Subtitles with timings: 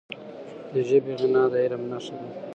[0.73, 2.29] د ژبي غنا د علم نښه ده.